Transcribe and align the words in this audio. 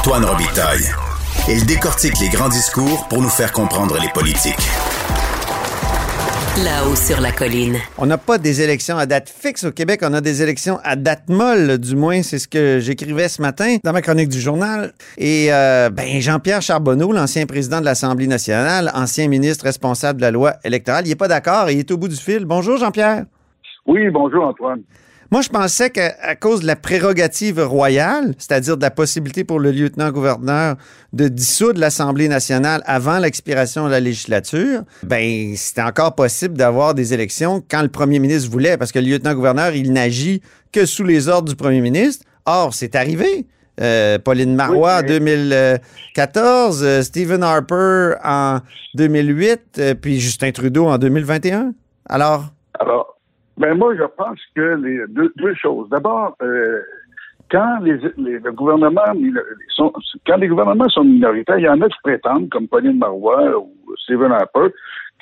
Antoine 0.00 0.24
Robitaille. 0.24 0.86
Il 1.46 1.66
décortique 1.66 2.14
les 2.22 2.30
grands 2.30 2.48
discours 2.48 3.06
pour 3.10 3.20
nous 3.20 3.28
faire 3.28 3.52
comprendre 3.52 3.98
les 4.00 4.08
politiques. 4.08 4.66
Là-haut 6.64 6.96
sur 6.96 7.20
la 7.20 7.32
colline. 7.32 7.76
On 7.98 8.06
n'a 8.06 8.16
pas 8.16 8.38
des 8.38 8.62
élections 8.62 8.96
à 8.96 9.04
date 9.04 9.28
fixe 9.28 9.64
au 9.64 9.72
Québec, 9.72 10.00
on 10.02 10.14
a 10.14 10.22
des 10.22 10.42
élections 10.42 10.78
à 10.84 10.96
date 10.96 11.28
molle, 11.28 11.76
du 11.76 11.96
moins 11.96 12.22
c'est 12.22 12.38
ce 12.38 12.48
que 12.48 12.78
j'écrivais 12.78 13.28
ce 13.28 13.42
matin 13.42 13.76
dans 13.84 13.92
ma 13.92 14.00
chronique 14.00 14.30
du 14.30 14.40
journal. 14.40 14.92
Et 15.18 15.52
euh, 15.52 15.90
ben 15.90 16.18
Jean-Pierre 16.18 16.62
Charbonneau, 16.62 17.12
l'ancien 17.12 17.44
président 17.44 17.80
de 17.80 17.84
l'Assemblée 17.84 18.26
nationale, 18.26 18.90
ancien 18.94 19.28
ministre 19.28 19.66
responsable 19.66 20.20
de 20.20 20.22
la 20.24 20.30
loi 20.30 20.54
électorale, 20.64 21.06
il 21.06 21.10
est 21.10 21.16
pas 21.16 21.28
d'accord 21.28 21.68
et 21.68 21.74
il 21.74 21.80
est 21.80 21.90
au 21.90 21.98
bout 21.98 22.08
du 22.08 22.16
fil. 22.16 22.46
Bonjour 22.46 22.78
Jean-Pierre. 22.78 23.24
Oui, 23.84 24.08
bonjour 24.08 24.46
Antoine. 24.46 24.80
Moi, 25.32 25.42
je 25.42 25.48
pensais 25.48 25.90
qu'à 25.90 26.34
cause 26.34 26.62
de 26.62 26.66
la 26.66 26.74
prérogative 26.74 27.60
royale, 27.60 28.34
c'est-à-dire 28.36 28.76
de 28.76 28.82
la 28.82 28.90
possibilité 28.90 29.44
pour 29.44 29.60
le 29.60 29.70
lieutenant-gouverneur 29.70 30.74
de 31.12 31.28
dissoudre 31.28 31.78
l'Assemblée 31.78 32.26
nationale 32.26 32.82
avant 32.84 33.20
l'expiration 33.20 33.86
de 33.86 33.92
la 33.92 34.00
législature, 34.00 34.82
ben 35.04 35.54
c'était 35.54 35.82
encore 35.82 36.16
possible 36.16 36.56
d'avoir 36.56 36.94
des 36.94 37.14
élections 37.14 37.62
quand 37.70 37.82
le 37.82 37.88
premier 37.88 38.18
ministre 38.18 38.50
voulait, 38.50 38.76
parce 38.76 38.90
que 38.90 38.98
le 38.98 39.06
lieutenant-gouverneur, 39.06 39.72
il 39.72 39.92
n'agit 39.92 40.42
que 40.72 40.84
sous 40.84 41.04
les 41.04 41.28
ordres 41.28 41.48
du 41.48 41.54
premier 41.54 41.80
ministre. 41.80 42.26
Or, 42.44 42.74
c'est 42.74 42.96
arrivé. 42.96 43.46
Euh, 43.80 44.18
Pauline 44.18 44.56
Marois 44.56 44.98
en 44.98 45.02
2014, 45.02 46.82
euh, 46.82 47.02
Stephen 47.02 47.44
Harper 47.44 48.14
en 48.24 48.58
2008, 48.94 49.60
euh, 49.78 49.94
puis 49.94 50.18
Justin 50.18 50.50
Trudeau 50.50 50.88
en 50.88 50.98
2021. 50.98 51.72
Alors? 52.08 52.46
Alors, 52.78 53.09
ben 53.60 53.76
moi, 53.76 53.94
je 53.94 54.04
pense 54.16 54.38
que 54.56 54.74
les 54.82 55.06
deux, 55.08 55.30
deux 55.36 55.54
choses. 55.54 55.88
D'abord, 55.90 56.34
euh, 56.40 56.80
quand 57.50 57.80
les, 57.82 57.98
les 58.16 58.38
le 58.38 58.52
gouvernement 58.52 59.02
sont, 59.68 59.92
quand 60.26 60.38
les 60.38 60.48
gouvernements 60.48 60.88
sont 60.88 61.04
minoritaires, 61.04 61.58
il 61.58 61.64
y 61.64 61.68
en 61.68 61.80
a 61.82 61.88
qui 61.88 61.98
prétendent, 62.02 62.48
comme 62.48 62.68
Pauline 62.68 62.96
Marois 62.96 63.58
ou 63.58 63.70
Stephen 63.98 64.32
Harper, 64.32 64.68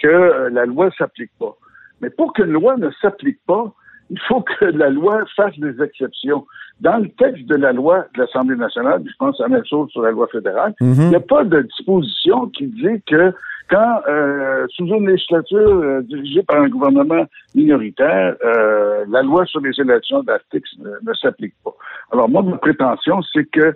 que 0.01 0.07
euh, 0.07 0.51
la 0.51 0.67
loi 0.67 0.89
s'applique 0.97 1.33
pas. 1.41 1.57
Mais 2.01 2.11
pour 2.11 2.33
qu'une 2.33 2.53
loi 2.53 2.77
ne 2.77 2.91
s'applique 3.03 3.41
pas, 3.45 3.75
il 4.11 4.19
faut 4.27 4.41
que 4.41 4.65
la 4.67 4.91
loi 4.91 5.25
fasse 5.37 5.59
des 5.59 5.83
exceptions. 5.83 6.47
Dans 6.81 6.99
le 6.99 7.09
texte 7.09 7.47
de 7.47 7.57
la 7.57 7.73
loi 7.73 8.07
de 8.15 8.21
l'Assemblée 8.21 8.57
nationale, 8.57 9.03
je 9.05 9.13
pense 9.19 9.41
à 9.41 9.45
la 9.45 9.49
même 9.57 9.65
chose 9.65 9.91
sur 9.91 10.03
la 10.03 10.13
loi 10.13 10.29
fédérale, 10.29 10.75
il 10.81 11.09
n'y 11.09 11.15
a 11.15 11.21
pas 11.21 11.45
de 11.45 11.63
disposition 11.63 12.47
qui 12.49 12.67
dit 12.67 13.03
que 13.07 13.33
quand, 13.69 14.01
euh, 14.09 14.67
sous 14.75 14.87
une 14.87 15.09
législature 15.09 15.59
euh, 15.59 16.01
dirigée 16.03 16.43
par 16.43 16.61
un 16.61 16.69
gouvernement 16.69 17.27
minoritaire, 17.55 18.35
euh, 18.43 19.05
la 19.09 19.23
loi 19.23 19.45
sur 19.45 19.61
les 19.61 19.79
élections 19.79 20.23
d'articles 20.23 20.71
ne, 20.81 21.15
s'applique 21.15 21.55
pas. 21.63 21.75
Alors 22.13 22.29
moi, 22.29 22.43
ma 22.43 22.57
prétention, 22.57 23.21
c'est 23.33 23.45
que, 23.45 23.75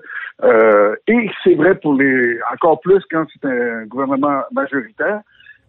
et 1.09 1.31
c'est 1.45 1.55
vrai 1.55 1.75
pour 1.75 1.95
les, 1.95 2.39
encore 2.53 2.81
plus 2.81 3.03
quand 3.11 3.27
c'est 3.33 3.49
un 3.49 3.85
gouvernement 3.85 4.41
majoritaire, 4.53 5.21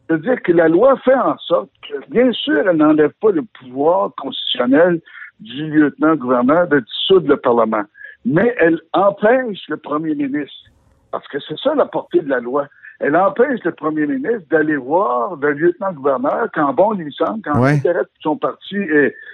c'est-à-dire 0.07 0.41
que 0.43 0.51
la 0.51 0.67
loi 0.67 0.97
fait 1.03 1.15
en 1.15 1.37
sorte 1.37 1.69
que, 1.87 2.09
bien 2.09 2.31
sûr, 2.31 2.67
elle 2.67 2.77
n'enlève 2.77 3.13
pas 3.21 3.31
le 3.31 3.43
pouvoir 3.59 4.11
constitutionnel 4.17 5.01
du 5.39 5.69
lieutenant-gouverneur 5.69 6.67
de 6.67 6.79
dissoudre 6.79 7.29
le 7.29 7.37
Parlement, 7.37 7.83
mais 8.25 8.55
elle 8.59 8.79
empêche 8.93 9.61
le 9.69 9.77
premier 9.77 10.15
ministre, 10.15 10.69
parce 11.11 11.27
que 11.27 11.39
c'est 11.47 11.57
ça 11.59 11.73
la 11.75 11.85
portée 11.85 12.21
de 12.21 12.29
la 12.29 12.39
loi 12.39 12.67
elle 13.03 13.17
empêche 13.17 13.59
le 13.65 13.71
premier 13.71 14.07
ministre 14.07 14.43
d'aller 14.49 14.77
voir 14.77 15.35
le 15.35 15.51
lieutenant-gouverneur 15.51 16.47
quand 16.53 16.73
bon 16.73 16.93
lui 16.93 17.13
semble, 17.13 17.41
quand 17.43 17.61
l'intérêt 17.61 18.03
de 18.03 18.09
son 18.21 18.37
parti 18.37 18.77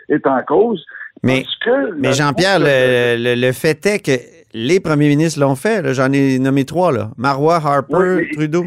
est, 0.10 0.26
en 0.26 0.42
cause. 0.42 0.84
Mais, 1.22 1.44
mais 1.98 2.14
Jean-Pierre, 2.14 2.60
le, 2.60 3.52
fait 3.52 3.86
est 3.86 4.00
que 4.00 4.12
les 4.54 4.80
premiers 4.80 5.10
ministres 5.10 5.40
l'ont 5.40 5.56
fait. 5.56 5.94
J'en 5.94 6.12
ai 6.12 6.40
nommé 6.40 6.66
trois. 6.66 6.92
Là. 6.92 7.12
Marois, 7.18 7.58
Harper, 7.58 8.30
Trudeau. 8.34 8.66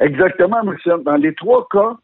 Exactement, 0.00 0.62
monsieur. 0.64 0.98
Dans 1.04 1.16
les 1.16 1.34
trois 1.34 1.66
cas, 1.70 1.96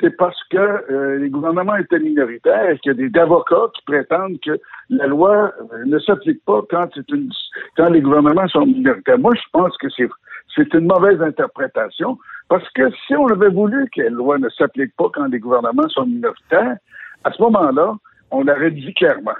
c'est 0.00 0.16
parce 0.16 0.38
que 0.50 0.56
euh, 0.56 1.18
les 1.18 1.28
gouvernements 1.28 1.76
étaient 1.76 1.98
minoritaires 1.98 2.70
et 2.70 2.78
qu'il 2.78 2.92
y 2.92 3.04
a 3.04 3.08
des 3.08 3.18
avocats 3.18 3.70
qui 3.74 3.82
prétendent 3.84 4.40
que 4.40 4.58
la 4.90 5.06
loi 5.06 5.52
euh, 5.72 5.84
ne 5.84 5.98
s'applique 5.98 6.44
pas 6.44 6.62
quand, 6.68 6.88
une, 7.10 7.30
quand 7.76 7.90
les 7.90 8.00
gouvernements 8.00 8.48
sont 8.48 8.66
minoritaires. 8.66 9.18
Moi, 9.18 9.32
je 9.36 9.48
pense 9.52 9.76
que 9.78 9.88
c'est 9.90 10.08
c'est 10.56 10.72
une 10.74 10.86
mauvaise 10.86 11.20
interprétation 11.20 12.16
parce 12.48 12.68
que 12.70 12.88
si 13.06 13.16
on 13.16 13.26
avait 13.26 13.48
voulu 13.48 13.88
que 13.90 14.02
la 14.02 14.10
loi 14.10 14.38
ne 14.38 14.48
s'applique 14.50 14.94
pas 14.96 15.08
quand 15.12 15.26
les 15.26 15.40
gouvernements 15.40 15.88
sont 15.88 16.06
minoritaires, 16.06 16.76
à 17.24 17.32
ce 17.32 17.42
moment-là, 17.42 17.94
on 18.30 18.44
l'aurait 18.44 18.70
dit 18.70 18.92
clairement. 18.94 19.32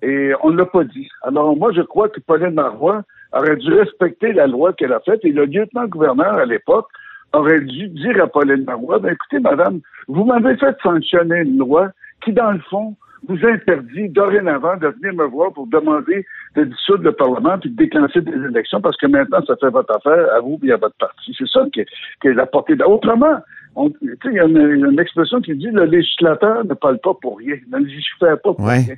Et 0.00 0.32
on 0.42 0.50
ne 0.50 0.56
l'a 0.56 0.66
pas 0.66 0.84
dit. 0.84 1.08
Alors 1.22 1.56
moi, 1.56 1.72
je 1.72 1.82
crois 1.82 2.08
que 2.08 2.20
Pauline 2.20 2.54
Marois 2.54 3.02
aurait 3.32 3.56
dû 3.56 3.74
respecter 3.74 4.32
la 4.32 4.46
loi 4.46 4.72
qu'elle 4.72 4.92
a 4.92 5.00
faite 5.00 5.20
et 5.24 5.32
le 5.32 5.44
lieutenant-gouverneur 5.44 6.34
à 6.34 6.46
l'époque 6.46 6.88
aurait 7.32 7.60
dû 7.60 7.88
dire 7.88 8.22
à 8.22 8.26
Pauline 8.26 8.64
Marois, 8.64 8.98
ben, 8.98 9.12
écoutez, 9.12 9.40
madame, 9.40 9.80
vous 10.06 10.24
m'avez 10.24 10.56
fait 10.56 10.76
sanctionner 10.82 11.40
une 11.40 11.58
loi 11.58 11.90
qui, 12.22 12.32
dans 12.32 12.52
le 12.52 12.60
fond, 12.70 12.96
vous 13.26 13.38
interdit 13.44 14.08
dorénavant 14.08 14.76
de 14.76 14.88
venir 14.88 15.14
me 15.14 15.24
voir 15.24 15.52
pour 15.52 15.66
demander 15.66 16.24
de 16.54 16.64
dissoudre 16.64 17.04
le 17.04 17.12
Parlement 17.12 17.58
puis 17.58 17.70
de 17.70 17.76
déclencher 17.76 18.20
des 18.20 18.32
élections 18.32 18.80
parce 18.80 18.96
que 18.96 19.06
maintenant, 19.06 19.40
ça 19.46 19.56
fait 19.56 19.70
votre 19.70 19.94
affaire 19.94 20.32
à 20.34 20.40
vous 20.40 20.58
et 20.62 20.72
à 20.72 20.76
votre 20.76 20.96
parti. 20.96 21.34
C'est 21.36 21.48
ça 21.48 21.66
qui 21.72 21.80
est, 21.80 22.32
la 22.32 22.46
portée. 22.46 22.76
Autrement, 22.84 23.38
il 23.76 24.32
y 24.32 24.38
a 24.38 24.44
une, 24.44 24.98
expression 25.00 25.40
qui 25.40 25.54
dit 25.54 25.70
le 25.70 25.84
législateur 25.84 26.64
ne 26.64 26.74
parle 26.74 26.98
pas 26.98 27.14
pour 27.20 27.38
rien, 27.38 27.56
ne 27.70 27.78
légifère 27.78 28.40
pas 28.40 28.54
pour 28.54 28.66
rien. 28.66 28.94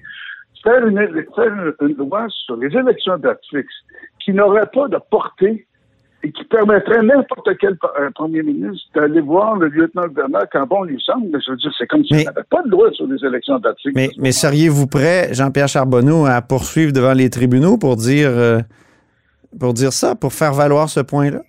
Faire 0.63 0.87
une, 0.87 0.99
faire 1.35 1.73
une, 1.81 1.97
loi 1.97 2.27
sur 2.29 2.57
les 2.57 2.69
élections 2.77 3.17
d'articles 3.17 3.67
qui 4.23 4.33
n'aurait 4.33 4.69
pas 4.73 4.89
de 4.89 4.99
portée 5.11 5.67
et 6.23 6.33
qui 6.33 6.45
permettrait 6.45 7.03
n'importe 7.03 7.49
quel 7.59 7.79
euh, 7.99 8.11
premier 8.15 8.43
ministre 8.43 8.89
d'aller 8.95 9.21
voir 9.21 9.57
le 9.57 9.69
lieutenant-gouverneur 9.69 10.45
quand 10.53 10.67
bon 10.67 10.85
lui 10.85 11.01
semble. 11.01 11.41
Je 11.45 11.51
veux 11.51 11.57
dire, 11.57 11.73
c'est 11.79 11.87
comme 11.87 12.05
si 12.05 12.15
on 12.15 12.25
n'avait 12.25 12.47
pas 12.51 12.63
de 12.63 12.71
loi 12.71 12.91
sur 12.93 13.07
les 13.07 13.25
élections 13.25 13.59
d'articles. 13.59 13.95
Mais, 13.95 14.11
mais 14.19 14.33
seriez-vous 14.33 14.87
prêt, 14.87 15.33
Jean-Pierre 15.33 15.69
Charbonneau, 15.69 16.27
à 16.27 16.43
poursuivre 16.43 16.93
devant 16.93 17.15
les 17.15 17.31
tribunaux 17.31 17.79
pour 17.79 17.97
dire, 17.97 18.29
euh, 18.31 18.59
pour 19.59 19.73
dire 19.73 19.93
ça, 19.93 20.15
pour 20.15 20.33
faire 20.33 20.53
valoir 20.53 20.91
ce 20.91 21.01
point-là? 21.01 21.41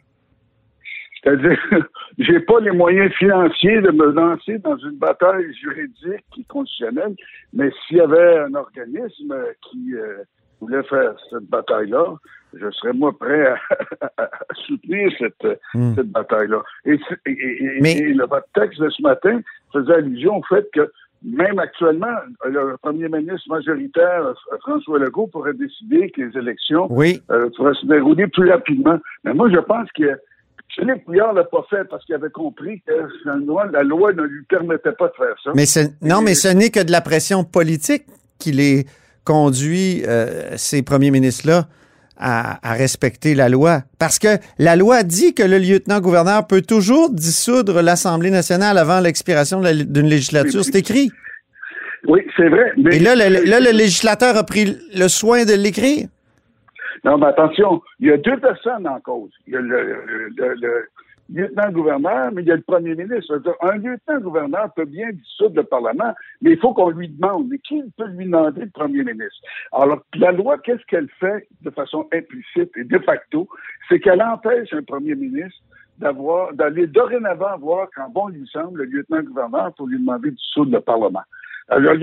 C'est-à-dire, 1.22 1.60
j'ai 2.18 2.40
pas 2.40 2.60
les 2.62 2.72
moyens 2.72 3.12
financiers 3.14 3.82
de 3.82 3.92
me 3.92 4.12
lancer 4.12 4.58
dans 4.60 4.78
une 4.78 4.98
bataille 4.98 5.54
juridique 5.54 6.24
qui 6.34 6.46
constitutionnelle, 6.46 7.16
mais 7.54 7.70
s'il 7.88 7.98
y 7.98 8.02
avait 8.02 8.40
un 8.40 8.54
organisme 8.56 9.36
qui 9.70 9.96
euh, 9.96 10.24
voulait 10.62 10.84
faire 10.84 11.14
cette 11.30 11.50
bataille-là, 11.50 12.16
je 12.54 12.70
serais 12.72 12.94
moi 12.94 13.18
prêt 13.18 13.54
à, 14.18 14.30
soutenir 14.68 15.12
cette, 15.18 15.60
hmm. 15.74 15.96
cette 15.96 16.10
bataille-là. 16.10 16.64
Et, 16.86 16.98
le, 17.26 18.26
votre 18.28 18.48
texte 18.54 18.80
de 18.80 18.90
ce 18.90 19.02
matin 19.02 19.42
faisait 19.74 19.96
allusion 19.96 20.38
au 20.38 20.44
fait 20.44 20.68
que 20.74 20.92
même 21.24 21.60
actuellement, 21.60 22.16
le 22.46 22.78
premier 22.82 23.08
ministre 23.08 23.48
majoritaire, 23.50 24.34
François 24.62 24.98
Legault, 24.98 25.28
pourrait 25.28 25.54
décider 25.54 26.10
que 26.10 26.22
les 26.22 26.38
élections 26.38 26.90
euh, 26.92 27.50
pourraient 27.56 27.76
se 27.76 27.86
dérouler 27.86 28.28
plus 28.28 28.50
rapidement. 28.50 28.98
Mais 29.24 29.34
moi, 29.34 29.48
je 29.52 29.60
pense 29.60 29.88
que 29.92 30.18
Philippe 30.74 31.04
Couillard 31.06 31.34
l'a 31.34 31.44
pas 31.44 31.64
fait 31.70 31.84
parce 31.90 32.04
qu'il 32.06 32.16
avait 32.16 32.32
compris 32.32 32.82
que 32.88 32.94
la 33.26 33.36
loi, 33.36 33.68
la 33.72 33.84
loi, 33.84 34.14
ne 34.14 34.24
lui 34.24 34.44
permettait 34.46 34.94
pas 34.94 35.10
de 35.10 35.14
faire 35.14 35.36
ça. 35.44 35.52
Mais 35.54 35.66
non, 36.02 36.22
mais 36.24 36.34
ce 36.34 36.48
n'est 36.48 36.72
que 36.72 36.84
de 36.84 36.92
la 36.92 37.02
pression 37.02 37.44
politique 37.44 38.06
qui 38.40 38.52
les 38.52 38.86
conduit, 39.24 40.04
euh, 40.08 40.56
ces 40.58 40.82
premiers 40.84 41.12
ministres-là, 41.12 41.68
à, 42.22 42.74
respecter 42.74 43.34
la 43.34 43.50
loi. 43.50 43.82
Parce 44.00 44.20
que 44.20 44.38
la 44.60 44.76
loi 44.76 45.04
dit 45.04 45.34
que 45.34 45.44
le 45.44 45.58
lieutenant-gouverneur 45.58 46.46
peut 46.46 46.62
toujours 46.62 47.10
dissoudre 47.10 47.82
l'Assemblée 47.82 48.30
nationale 48.30 48.78
avant 48.78 49.00
l'expiration 49.00 49.62
d'une 49.62 50.08
législature. 50.08 50.64
C'est 50.64 50.78
écrit. 50.78 51.12
Oui, 52.08 52.22
c'est 52.38 52.50
vrai. 52.50 52.74
Mais... 52.78 52.98
Et 52.98 53.00
là 53.00 53.16
le, 53.16 53.72
législateur 53.72 54.38
a 54.38 54.44
pris 54.44 54.78
le 54.94 55.08
soin 55.08 55.46
de 55.46 55.54
l'écrire. 55.54 56.08
Non, 57.04 57.18
mais 57.18 57.28
attention, 57.28 57.82
il 58.00 58.10
y 58.10 58.12
a 58.12 58.18
deux 58.18 58.38
personnes 58.38 58.88
en 58.88 59.00
cause. 59.00 59.32
Il 59.48 59.54
y 59.54 59.58
a 59.58 59.62
le, 59.62 60.86
lieutenant-gouverneur, 61.34 62.32
mais 62.32 62.42
il 62.42 62.48
y 62.48 62.52
a 62.52 62.56
le 62.56 62.62
premier 62.62 62.96
ministre. 62.96 63.42
Un 63.62 63.78
lieutenant-gouverneur 63.78 64.74
peut 64.74 64.86
bien 64.86 65.12
dissoudre 65.12 65.56
le 65.58 65.64
Parlement, 65.64 66.14
mais 66.42 66.52
il 66.52 66.60
faut 66.60 66.74
qu'on 66.74 66.90
lui 66.90 67.10
demande. 67.10 67.48
Mais 67.50 67.60
qui 67.60 67.82
peut 67.98 68.08
lui 68.08 68.26
demander 68.26 68.62
le 68.62 68.70
premier 68.70 69.04
ministre? 69.04 69.42
Alors, 69.72 70.02
la 70.16 70.32
loi, 70.32 70.58
qu'est-ce 70.60 70.86
qu'elle 70.88 71.10
fait 71.20 71.48
de 71.62 71.70
façon 71.70 72.08
implicite 72.14 72.72
et 72.78 72.84
de 72.84 73.00
facto? 73.00 73.48
C'est 73.90 74.00
qu'elle 74.00 74.22
empêche 74.22 74.74
un 74.74 74.84
premier 74.84 75.16
ministre 75.16 75.62
d'avoir, 75.98 76.54
d'aller 76.54 76.88
dorénavant 76.88 77.58
voir 77.60 77.88
quand 77.96 78.10
bon 78.10 78.28
lui 78.28 78.48
semble 78.48 78.80
le 78.80 78.86
lieutenant-gouverneur 78.86 79.74
pour 79.76 79.88
lui 79.88 80.00
demander 80.00 80.32
de 80.32 80.36
dissoudre 80.36 80.72
le 80.72 80.82
Parlement. 80.82 81.24
Alors, 81.70 81.94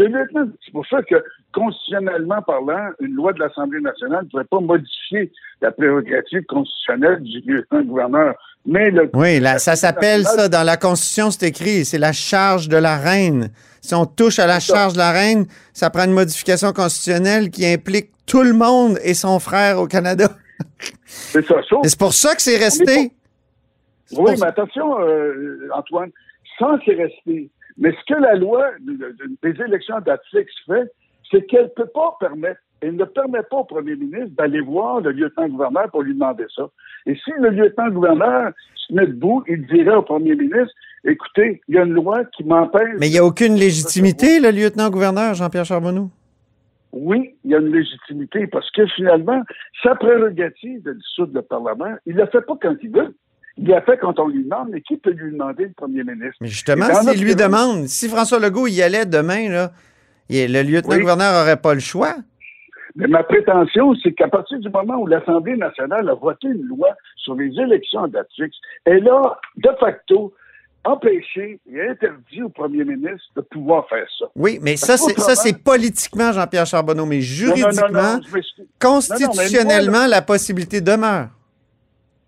c'est 0.64 0.72
pour 0.72 0.86
ça 0.86 1.02
que, 1.02 1.22
constitutionnellement 1.52 2.40
parlant, 2.42 2.90
une 3.00 3.14
loi 3.14 3.32
de 3.32 3.40
l'Assemblée 3.40 3.80
nationale 3.80 4.24
ne 4.24 4.30
pourrait 4.30 4.44
pas 4.44 4.60
modifier 4.60 5.32
la 5.60 5.70
prérogative 5.70 6.44
constitutionnelle 6.44 7.22
du 7.22 7.40
lieutenant-gouverneur. 7.40 8.34
Mais 8.66 8.90
le, 8.90 9.10
oui, 9.14 9.42
ça 9.58 9.76
s'appelle 9.76 10.24
ça, 10.24 10.48
dans 10.48 10.62
la 10.62 10.76
Constitution, 10.76 11.30
c'est 11.30 11.48
écrit, 11.48 11.84
c'est 11.84 11.98
la 11.98 12.12
charge 12.12 12.68
de 12.68 12.76
la 12.76 12.98
reine. 12.98 13.50
Si 13.80 13.94
on 13.94 14.04
touche 14.04 14.38
à 14.38 14.46
la 14.46 14.60
charge 14.60 14.94
de 14.94 14.98
la 14.98 15.12
reine, 15.12 15.46
ça 15.72 15.90
prend 15.90 16.04
une 16.04 16.12
modification 16.12 16.72
constitutionnelle 16.72 17.50
qui 17.50 17.66
implique 17.66 18.10
tout 18.26 18.42
le 18.42 18.52
monde 18.52 18.98
et 19.02 19.14
son 19.14 19.38
frère 19.38 19.78
au 19.78 19.86
Canada. 19.86 20.28
C'est 21.06 21.46
ça. 21.46 21.56
C'est 21.84 21.98
pour 21.98 22.12
ça 22.12 22.34
que 22.34 22.42
c'est 22.42 22.56
resté. 22.56 23.12
Oui, 24.12 24.32
mais 24.38 24.46
attention, 24.46 25.00
euh, 25.00 25.68
Antoine, 25.74 26.10
sans 26.58 26.78
c'est 26.84 26.94
resté. 26.94 27.50
Mais 27.78 27.92
ce 27.92 28.12
que 28.14 28.20
la 28.20 28.34
loi 28.34 28.70
de- 28.80 28.92
de- 28.94 29.36
des 29.42 29.62
élections 29.62 30.00
d'Atfix 30.00 30.52
fait, 30.66 30.90
c'est 31.30 31.46
qu'elle 31.46 31.64
ne 31.64 31.68
peut 31.68 31.86
pas 31.86 32.16
permettre, 32.18 32.60
elle 32.80 32.96
ne 32.96 33.04
permet 33.04 33.42
pas 33.50 33.58
au 33.58 33.64
premier 33.64 33.96
ministre 33.96 34.30
d'aller 34.36 34.60
voir 34.60 35.00
le 35.00 35.12
lieutenant-gouverneur 35.12 35.90
pour 35.90 36.02
lui 36.02 36.14
demander 36.14 36.44
ça. 36.54 36.68
Et 37.06 37.14
si 37.16 37.30
le 37.38 37.50
lieutenant-gouverneur 37.50 38.52
se 38.74 38.92
met 38.94 39.06
debout, 39.06 39.42
il 39.48 39.66
dirait 39.66 39.94
au 39.94 40.02
premier 40.02 40.34
ministre, 40.34 40.72
écoutez, 41.04 41.60
il 41.68 41.74
y 41.74 41.78
a 41.78 41.82
une 41.84 41.92
loi 41.92 42.24
qui 42.36 42.44
m'empêche... 42.44 42.96
Mais 42.98 43.08
il 43.08 43.12
n'y 43.12 43.18
a 43.18 43.24
aucune 43.24 43.54
légitimité, 43.54 44.40
le 44.40 44.50
lieutenant-gouverneur 44.50 45.34
Jean-Pierre 45.34 45.64
Charbonneau. 45.64 46.10
Oui, 46.92 47.34
il 47.44 47.50
y 47.50 47.54
a 47.54 47.58
une 47.58 47.72
légitimité 47.72 48.46
parce 48.46 48.70
que 48.70 48.86
finalement, 48.86 49.42
sa 49.82 49.94
prérogative 49.94 50.82
de 50.82 50.94
dissoudre 50.94 51.34
le 51.34 51.42
Parlement, 51.42 51.94
il 52.06 52.14
ne 52.14 52.20
la 52.20 52.26
fait 52.28 52.40
pas 52.40 52.54
quand 52.60 52.74
il 52.82 52.90
veut. 52.90 53.14
Il 53.60 53.68
l'a 53.68 53.82
fait 53.82 53.98
quand 53.98 54.18
on 54.20 54.28
lui 54.28 54.44
demande, 54.44 54.68
mais 54.70 54.80
qui 54.80 54.96
peut 54.96 55.10
lui 55.10 55.32
demander 55.32 55.64
le 55.64 55.72
premier 55.72 56.04
ministre? 56.04 56.36
Mais 56.40 56.46
justement, 56.48 56.86
s'il 57.02 57.22
lui 57.24 57.34
demande, 57.34 57.86
si 57.88 58.08
François 58.08 58.38
Legault 58.38 58.68
y 58.68 58.82
allait 58.82 59.04
demain, 59.04 59.48
là, 59.48 59.72
le 60.30 60.62
lieutenant-gouverneur 60.62 61.32
n'aurait 61.40 61.60
pas 61.60 61.74
le 61.74 61.80
choix. 61.80 62.14
Mais 62.94 63.06
ma 63.08 63.22
prétention, 63.22 63.94
c'est 64.02 64.12
qu'à 64.12 64.28
partir 64.28 64.58
du 64.60 64.68
moment 64.70 64.96
où 64.96 65.06
l'Assemblée 65.06 65.56
nationale 65.56 66.08
a 66.08 66.14
voté 66.14 66.48
une 66.48 66.62
loi 66.66 66.88
sur 67.16 67.34
les 67.34 67.50
élections 67.60 68.06
d'Atrix, 68.08 68.50
elle 68.84 69.08
a, 69.08 69.38
de 69.56 69.70
facto, 69.78 70.32
empêché 70.84 71.60
et 71.70 71.80
interdit 71.88 72.42
au 72.42 72.48
premier 72.48 72.84
ministre 72.84 73.26
de 73.36 73.40
pouvoir 73.42 73.88
faire 73.88 74.06
ça. 74.18 74.26
Oui, 74.36 74.58
mais 74.62 74.76
ça, 74.76 74.86
Parce 74.94 75.00
c'est, 75.00 75.08
ça, 75.08 75.14
qu'autrement- 75.14 75.42
c'est 75.42 75.62
politiquement, 75.62 76.32
Jean-Pierre 76.32 76.66
Charbonneau, 76.66 77.06
mais 77.06 77.20
juridiquement, 77.20 77.70
non, 77.92 78.02
non, 78.02 78.16
non, 78.16 78.20
je 78.26 78.34
m'excuse. 78.34 78.66
constitutionnellement, 78.80 80.06
la 80.06 80.22
possibilité 80.22 80.80
demeure. 80.80 81.28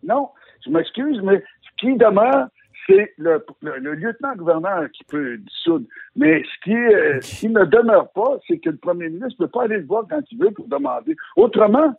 Non, 0.02 0.28
je 0.64 0.70
m'excuse, 0.70 1.20
mais 1.22 1.42
ce 1.62 1.68
qui 1.78 1.96
demeure, 1.96 2.46
c'est 2.86 3.12
le, 3.18 3.44
le- 3.62 3.78
le 3.78 3.94
lieutenant-gouverneur 3.94 4.90
qui 4.92 5.04
peut 5.04 5.36
dissoudre. 5.38 5.86
Mais 6.16 6.42
ce 6.42 6.64
qui, 6.64 6.72
est- 6.72 6.94
euh, 6.94 7.20
ce 7.20 7.40
qui 7.40 7.48
ne 7.48 7.64
demeure 7.64 8.10
pas, 8.12 8.38
c'est 8.48 8.58
que 8.58 8.70
le 8.70 8.76
premier 8.76 9.08
ministre 9.08 9.40
ne 9.40 9.46
peut 9.46 9.50
pas 9.50 9.64
aller 9.64 9.78
le 9.78 9.84
voir 9.86 10.04
quand 10.08 10.20
il 10.30 10.38
veut 10.38 10.50
pour 10.50 10.66
demander. 10.66 11.14
Autrement, 11.36 11.94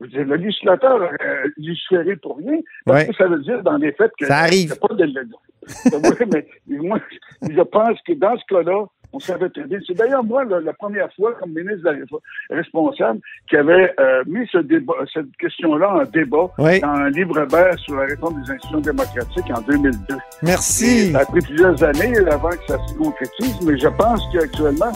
le 0.00 0.34
législateur 0.36 1.00
euh, 1.02 1.48
légiféré 1.56 2.16
pour 2.16 2.36
rien, 2.38 2.58
parce 2.84 3.02
Ouais. 3.04 3.08
que 3.08 3.14
ça 3.16 3.26
veut 3.28 3.38
dire 3.38 3.62
dans 3.62 3.76
les 3.76 3.92
faits 3.92 4.12
que 4.18 4.26
Ça 4.26 4.38
arrive. 4.38 4.76
pas 4.78 4.92
de 4.94 5.04
Oui, 5.06 6.26
mais 6.32 6.46
moi, 6.78 6.98
je 7.42 7.62
pense 7.62 7.98
que 8.06 8.12
dans 8.12 8.36
ce 8.36 8.44
cas-là, 8.54 8.84
on 9.14 9.20
savait 9.20 9.48
très 9.48 9.64
bien. 9.64 9.78
C'est 9.86 9.94
d'ailleurs 9.96 10.24
moi 10.24 10.44
la, 10.44 10.60
la 10.60 10.72
première 10.72 11.08
fois, 11.14 11.32
comme 11.40 11.50
ministre 11.50 11.78
de 11.84 11.84
la 11.84 11.92
Réfo- 11.92 12.20
responsable, 12.50 13.20
qui 13.48 13.56
avait 13.56 13.94
euh, 14.00 14.22
mis 14.26 14.46
ce 14.52 14.58
débat, 14.58 14.94
cette 15.12 15.34
question-là 15.38 15.88
en 15.94 16.02
débat 16.04 16.46
Oui. 16.58 16.80
dans 16.80 16.88
un 16.88 17.10
livre 17.10 17.40
vert 17.50 17.78
sur 17.78 17.94
la 17.96 18.06
réforme 18.06 18.42
des 18.42 18.50
institutions 18.50 18.80
démocratiques 18.80 19.50
en 19.56 19.60
2002. 19.62 20.14
Et 20.14 20.18
Merci. 20.42 21.12
Ça 21.12 21.20
a 21.20 21.24
pris 21.26 21.40
plusieurs 21.40 21.82
années 21.82 22.16
avant 22.30 22.50
que 22.50 22.64
ça 22.66 22.78
se 22.86 22.94
concrétise, 22.94 23.56
mais 23.64 23.78
je 23.78 23.88
pense 23.88 24.20
qu'actuellement, 24.32 24.92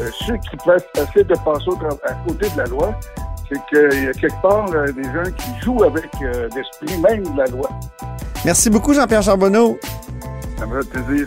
euh, 0.00 0.04
ceux 0.26 0.36
qui 0.36 0.56
peuvent 0.64 0.84
essayer 0.96 1.24
de 1.24 1.34
passer 1.44 1.70
à 2.04 2.14
côté 2.26 2.46
de 2.50 2.56
la 2.58 2.64
loi, 2.66 2.94
c'est 3.48 3.58
qu'il 3.68 4.04
y 4.04 4.08
a 4.08 4.12
quelque 4.12 4.42
part 4.42 4.66
euh, 4.74 4.86
des 4.92 5.02
gens 5.04 5.30
qui 5.36 5.64
jouent 5.64 5.84
avec 5.84 6.08
l'esprit 6.54 7.00
même 7.02 7.22
de 7.24 7.38
la 7.38 7.46
loi. 7.46 7.68
Merci 8.44 8.70
beaucoup, 8.70 8.94
Jean-Pierre 8.94 9.22
Charbonneau, 9.22 9.78
Ça 10.58 10.66
me 10.66 10.82
fait 10.82 10.90
plaisir. 11.02 11.26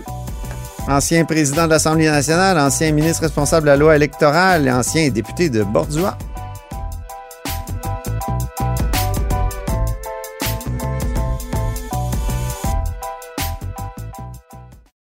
Ancien 0.87 1.25
président 1.25 1.65
de 1.65 1.69
l'Assemblée 1.71 2.05
nationale, 2.05 2.57
ancien 2.57 2.91
ministre 2.91 3.23
responsable 3.23 3.65
de 3.65 3.71
la 3.71 3.77
loi 3.77 3.95
électorale 3.95 4.69
ancien 4.69 5.09
député 5.09 5.49
de 5.49 5.63
Bordua. 5.63 6.17